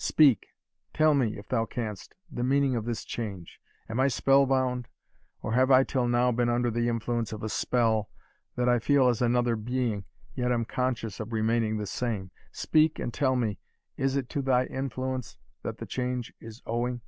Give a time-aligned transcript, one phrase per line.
[0.00, 0.54] Speak
[0.94, 3.60] tell me, if thou canst, the meaning of this change?
[3.88, 4.86] Am I spell bound?
[5.42, 8.08] or have I till now been under the influence of a spell,
[8.54, 10.04] that I feel as another being,
[10.36, 12.30] yet am conscious of remaining the same?
[12.52, 13.58] Speak and tell me,
[13.96, 17.00] is it to thy influence that the change is owing?"